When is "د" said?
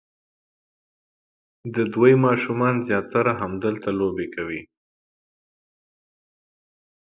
1.75-1.77